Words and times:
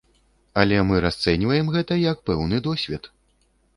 Але 0.61 0.77
мы 0.91 1.01
расцэньваем 1.05 1.69
гэта 1.75 1.93
як 2.11 2.25
пэўны 2.31 2.63
досвед. 2.69 3.03